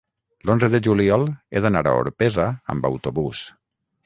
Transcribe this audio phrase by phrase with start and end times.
[0.49, 1.25] L'onze de juliol
[1.59, 3.45] he d'anar a Orpesa amb autobús.